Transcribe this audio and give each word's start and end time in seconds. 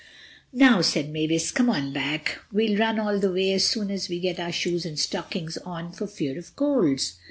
"Now," 0.51 0.81
said 0.81 1.09
Mavis, 1.11 1.51
"come 1.51 1.69
on 1.69 1.93
back. 1.93 2.39
We'll 2.51 2.75
run 2.79 2.97
all 2.99 3.19
the 3.19 3.31
way 3.31 3.53
as 3.53 3.65
soon 3.67 3.91
as 3.91 4.09
we 4.09 4.19
get 4.19 4.39
our 4.39 4.51
shoes 4.51 4.83
and 4.83 4.97
stockings 4.97 5.57
on 5.59 5.91
for 5.91 6.07
fear 6.07 6.39
of 6.39 6.55
colds." 6.55 7.19